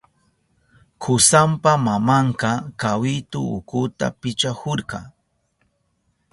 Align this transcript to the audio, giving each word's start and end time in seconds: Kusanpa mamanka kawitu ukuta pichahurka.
Kusanpa 1.01 1.71
mamanka 1.85 2.51
kawitu 2.81 3.39
ukuta 3.57 4.05
pichahurka. 4.19 4.99